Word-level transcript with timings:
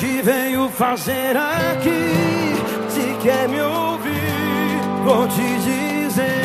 que 0.00 0.22
veio 0.22 0.68
fazer 0.70 1.36
aqui? 1.36 2.14
Se 2.88 3.14
quer 3.22 3.46
me 3.48 3.60
ouvir, 3.60 4.80
vou 5.04 5.28
te 5.28 5.58
dizer 5.58 6.40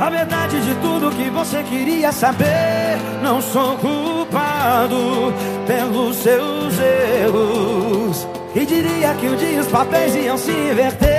a 0.00 0.08
verdade 0.08 0.60
de 0.60 0.74
tudo 0.76 1.10
que 1.10 1.28
você 1.30 1.64
queria 1.64 2.12
saber. 2.12 2.96
Não 3.22 3.42
sou 3.42 3.76
culpado 3.78 5.34
pelos 5.66 6.16
seus 6.16 6.74
erros. 6.78 8.28
E 8.54 8.64
diria 8.64 9.12
que 9.14 9.26
um 9.26 9.36
dia 9.36 9.60
os 9.60 9.66
papéis 9.66 10.14
iam 10.14 10.38
se 10.38 10.52
inverter. 10.52 11.10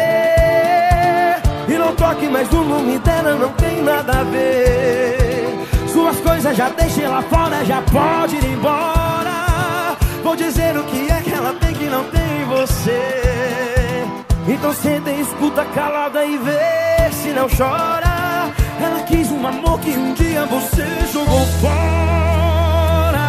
E 1.68 1.74
não 1.78 1.94
toque 1.96 2.30
mais 2.30 2.50
no 2.50 2.64
nome 2.64 2.98
dela, 3.00 3.36
não 3.36 3.50
tem 3.54 3.82
nada 3.84 4.20
a 4.20 4.24
ver. 4.24 5.54
Suas 5.92 6.18
coisas 6.22 6.56
já 6.56 6.70
deixei 6.70 7.08
lá 7.08 7.22
fora, 7.24 7.66
já 7.66 7.82
pode 7.82 8.38
ir 8.38 8.46
embora. 8.46 9.25
Vou 10.26 10.36
dizer 10.36 10.76
o 10.76 10.84
que 10.86 11.08
é 11.08 11.22
que 11.22 11.32
ela 11.32 11.54
tem 11.54 11.72
que 11.76 11.86
não 11.86 12.04
tem 12.06 12.46
você. 12.46 14.04
Então 14.48 14.74
senta 14.74 15.12
e 15.12 15.22
escuta 15.22 15.64
calada 15.66 16.26
e 16.26 16.36
vê 16.40 17.12
se 17.12 17.30
não 17.30 17.48
chora. 17.48 18.52
Ela 18.82 19.04
quis 19.04 19.32
um 19.32 19.46
amor 19.46 19.80
que 19.82 19.92
um 19.92 20.16
dia 20.16 20.44
você 20.48 20.84
jogou 21.14 21.46
fora. 21.62 23.20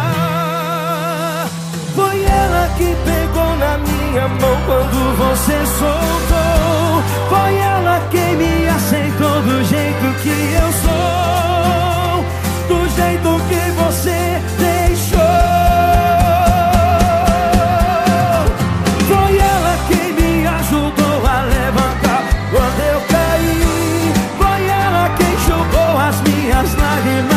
Foi 1.93 2.23
ela 2.23 2.67
que 2.75 2.95
pegou 3.05 3.55
na 3.57 3.77
minha 3.77 4.27
mão 4.27 4.57
quando 4.65 5.17
você 5.17 5.65
soltou. 5.77 6.36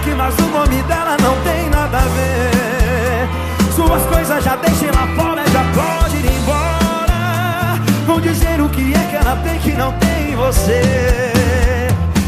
PAC, 0.00 0.14
mas 0.14 0.34
o 0.38 0.46
nome 0.48 0.82
dela 0.84 1.16
não 1.20 1.36
tem 1.42 1.68
nada 1.68 1.98
a 1.98 2.00
ver. 2.00 3.74
Suas 3.74 4.02
coisas 4.06 4.42
já 4.42 4.56
deixem 4.56 4.90
lá 4.90 5.06
fora 5.16 5.42
dizer 8.20 8.60
o 8.60 8.68
que 8.68 8.92
é 8.92 8.98
que 9.10 9.16
ela 9.16 9.36
tem 9.36 9.58
que 9.60 9.72
não 9.72 9.92
tem 9.92 10.36
você. 10.36 10.82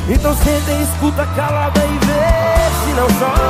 Então 0.08 0.34
senta 0.34 0.72
escuta 0.72 1.26
calada 1.36 1.80
e 1.80 1.98
vê 2.06 2.84
se 2.84 2.94
não 2.94 3.06
chora. 3.18 3.41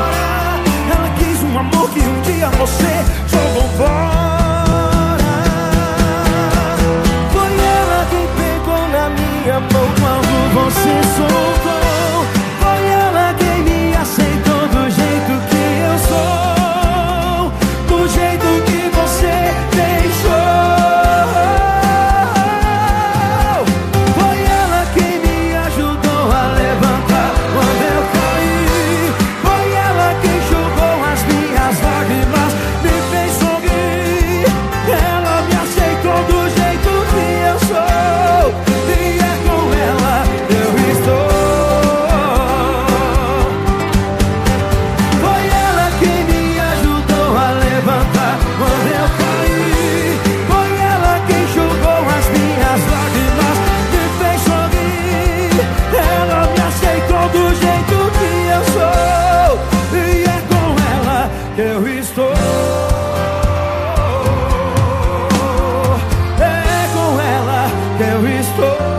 eu 68.03 68.29
estou. 68.29 68.92